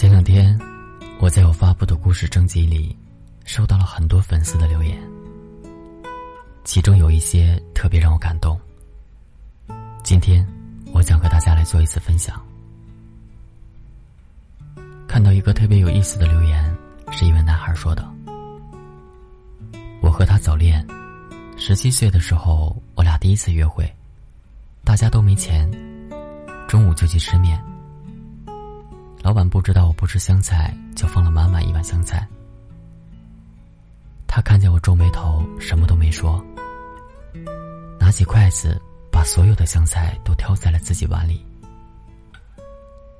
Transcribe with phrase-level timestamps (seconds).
[0.00, 0.58] 前两天，
[1.18, 2.96] 我在我发布的故事征集里，
[3.44, 4.98] 收到了很多粉丝的留言，
[6.64, 8.58] 其中有一些特别让我感动。
[10.02, 10.42] 今天，
[10.94, 12.42] 我想和大家来做一次分享。
[15.06, 16.74] 看到一个特别有意思的留言，
[17.12, 18.02] 是一位男孩说的
[20.00, 20.82] ：“我和他早恋，
[21.58, 23.86] 十七岁的时候，我俩第一次约会，
[24.82, 25.70] 大家都没钱，
[26.66, 27.62] 中午就去吃面。”
[29.22, 32.26] 老板不知道我不吃香菜，就放了满满一碗香菜。
[34.26, 36.42] 他看见我皱眉头，什么都没说，
[37.98, 38.80] 拿起筷子
[39.12, 41.44] 把所有的香菜都挑在了自己碗里。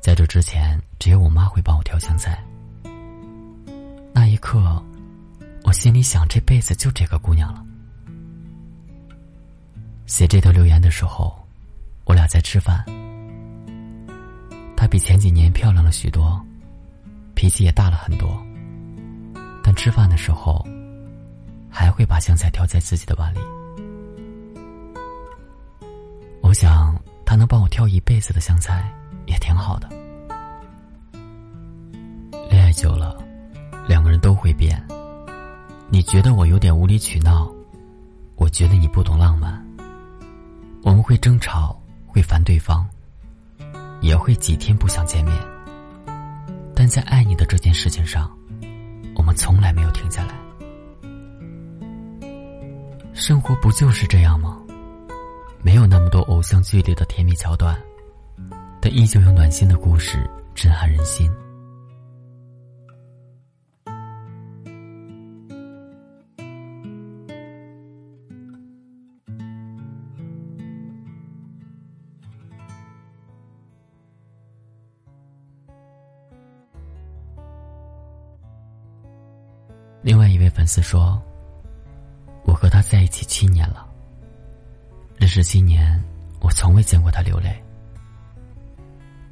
[0.00, 2.42] 在这之前，只有我妈会帮我挑香菜。
[4.14, 4.82] 那一刻，
[5.64, 7.62] 我心里想，这辈子就这个姑娘了。
[10.06, 11.36] 写这条留言的时候，
[12.04, 12.82] 我俩在吃饭。
[14.92, 16.38] 比前几年漂亮了许多，
[17.34, 18.28] 脾气也大了很多。
[19.64, 20.62] 但吃饭的时候，
[21.70, 23.38] 还会把香菜挑在自己的碗里。
[26.42, 28.86] 我想，他能帮我挑一辈子的香菜，
[29.24, 29.88] 也挺好的。
[32.50, 33.16] 恋爱久了，
[33.88, 34.78] 两个人都会变。
[35.88, 37.50] 你觉得我有点无理取闹，
[38.36, 39.58] 我觉得你不懂浪漫。
[40.82, 42.86] 我们会争吵，会烦对方。
[44.02, 45.34] 也会几天不想见面，
[46.74, 48.30] 但在爱你的这件事情上，
[49.14, 50.34] 我们从来没有停下来。
[53.14, 54.58] 生活不就是这样吗？
[55.62, 57.80] 没有那么多偶像剧里的甜蜜桥段，
[58.80, 61.30] 但依旧有暖心的故事震撼人心。
[80.02, 81.22] 另外一位粉丝说
[82.42, 83.86] ：“我和他在一起七年了。
[85.16, 86.02] 认识七年，
[86.40, 87.56] 我从未见过他流泪。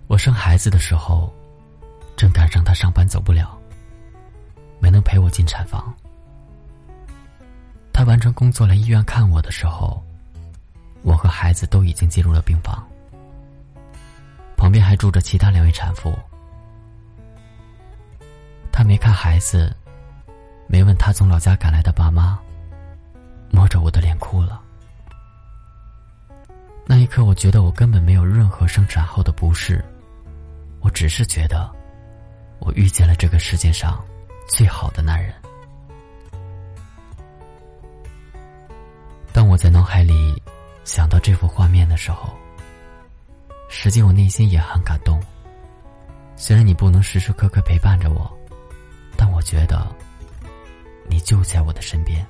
[0.06, 1.32] 我生孩子的时候，
[2.16, 3.58] 正赶上他上班走不了，
[4.78, 5.92] 没能陪我进产房。
[7.92, 10.00] 他完成工作来医院看我的时候，
[11.02, 12.87] 我和孩子都已经进入了病房，
[14.56, 16.16] 旁边还住着其他两位产妇。
[18.70, 19.75] 他没看孩子。”
[20.72, 22.38] 没问他从老家赶来的爸妈，
[23.50, 24.62] 摸着我的脸哭了。
[26.86, 29.84] 那一刻，我觉得我根本没有任何生产后的不适，
[30.78, 31.69] 我只是觉得，
[32.60, 34.00] 我遇见了这个世界上
[34.47, 35.34] 最好的男人。
[39.32, 40.41] 当我在脑海里
[40.84, 42.32] 想到这幅画面的时候，
[43.69, 45.20] 实际我内心也很感动。
[46.37, 48.31] 虽然你不能时时刻刻陪伴着我，
[49.16, 49.84] 但我觉得。
[51.09, 52.25] 你就在我的身边。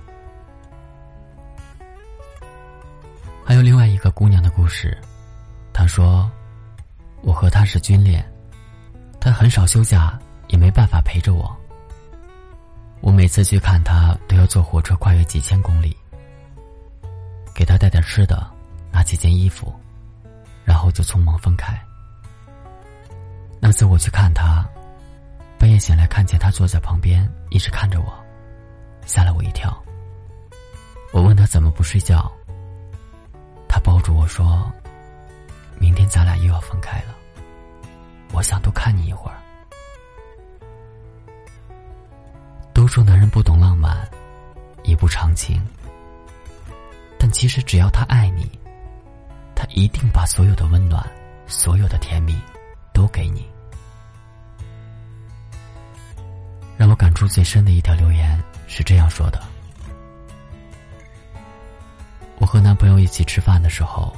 [3.45, 4.97] 还有另外一个姑娘的故事，
[5.73, 6.31] 她说
[7.23, 8.25] ：“我和她是军恋，
[9.21, 10.17] 她很少休假，
[10.49, 11.57] 也没办法陪着我。
[13.01, 15.97] 我每次去看她，都要坐火车跨越几千公里，
[17.55, 18.49] 给她带点吃的，
[18.93, 19.75] 拿几件衣服，
[20.65, 21.77] 然后就匆忙分开。
[23.59, 24.65] 那次我去看她，
[25.59, 28.17] 半夜醒来，看见她坐在旁边，一直看着我。”
[29.05, 29.77] 吓了我一跳。
[31.13, 32.31] 我问他怎么不睡觉，
[33.69, 34.71] 他抱住我说
[35.81, 37.15] ：“明天咱俩又要分开了，
[38.33, 39.37] 我想多看你一会儿。”
[42.73, 44.09] 都说男人不懂浪漫，
[44.85, 45.61] 也不长情，
[47.19, 48.49] 但其实只要他爱你，
[49.57, 51.05] 他一定把所有的温暖、
[51.49, 52.41] 所有的甜蜜
[52.95, 53.50] 都给你。
[57.01, 58.39] 感触最深的一条留言。
[58.67, 59.43] 是这样说的：
[62.37, 64.15] 我和男朋友一起吃饭的时候，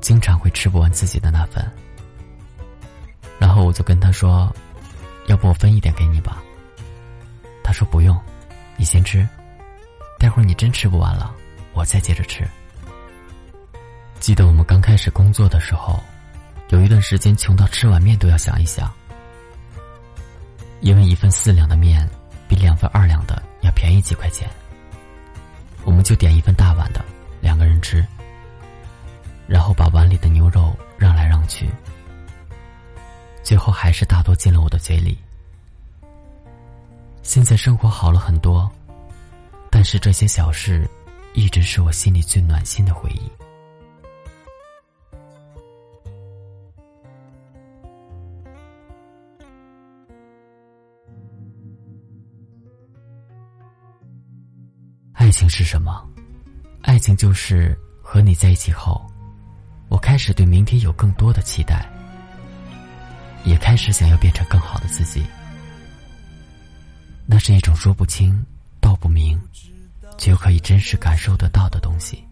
[0.00, 1.68] 经常会吃不完自己的那份，
[3.40, 4.54] 然后我就跟他说
[5.26, 6.40] ：“要不我分一点给你吧。”
[7.64, 8.16] 他说：“不用，
[8.76, 9.28] 你先吃，
[10.16, 11.34] 待会儿你真吃不完了，
[11.72, 12.48] 我再接着吃。”
[14.20, 16.00] 记得我们刚开始工作的时候，
[16.68, 18.88] 有一段时间穷到吃碗面都要想一想，
[20.80, 22.08] 因为一份四两的面
[22.48, 23.42] 比两份二两的。
[23.62, 24.48] 要便宜几块钱，
[25.84, 27.04] 我们就点一份大碗的，
[27.42, 28.02] 两个人吃。
[29.46, 31.68] 然后把碗里的牛肉让来让去，
[33.42, 35.18] 最后还是大多进了我的嘴里。
[37.22, 38.66] 现在生活好了很多，
[39.68, 40.88] 但是这些小事，
[41.34, 43.30] 一直是我心里最暖心的回忆。
[55.30, 56.04] 爱情是什么？
[56.82, 59.00] 爱情就是和你在一起后，
[59.88, 61.88] 我开始对明天有更多的期待，
[63.44, 65.22] 也开始想要变成更好的自己。
[67.26, 68.44] 那是一种说不清、
[68.80, 69.40] 道不明，
[70.18, 72.24] 却又可以真实感受得到的东西，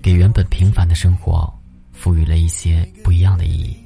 [0.00, 1.52] 给原本平凡的生活
[1.92, 3.76] 赋予了一些不一样的意义。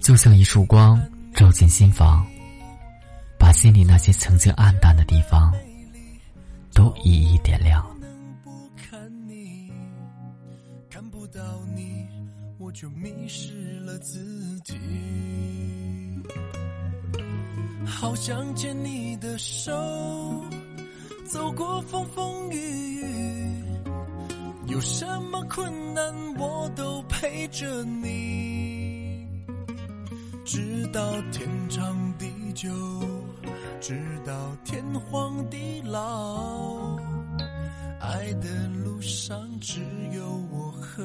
[0.00, 0.98] 就像一束光
[1.34, 2.26] 照进心房，
[3.38, 5.52] 把心里那些曾经暗淡的地方。
[12.74, 14.74] 就迷失了自己。
[17.86, 19.72] 好想牵你的手，
[21.24, 23.64] 走过风风雨雨，
[24.66, 29.24] 有什么困难我都陪着你，
[30.44, 31.00] 直到
[31.30, 32.68] 天长地久。
[33.80, 36.96] 直到天荒地老，
[38.00, 39.80] 爱的路上只
[40.12, 41.04] 有我和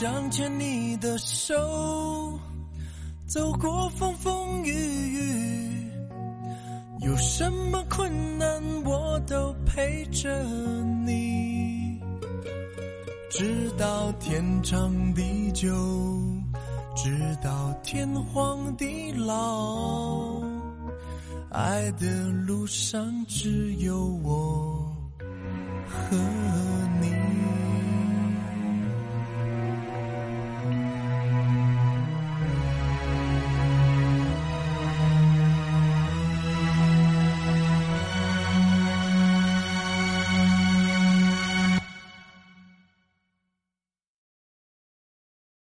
[0.00, 1.52] 想牵你的手，
[3.26, 5.90] 走过风风雨雨，
[7.00, 10.30] 有什么困难我都陪着
[11.04, 12.00] 你，
[13.28, 15.66] 直到天长地久，
[16.94, 20.40] 直到天荒地老，
[21.50, 22.06] 爱的
[22.46, 24.96] 路上只有我
[25.88, 26.16] 和
[27.00, 27.67] 你。